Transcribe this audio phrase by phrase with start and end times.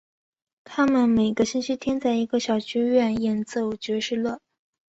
[0.63, 4.39] 他们每个星期天在一个小剧院演奏爵士乐。